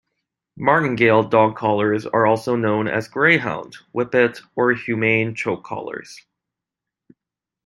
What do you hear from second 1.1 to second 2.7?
dog collars are also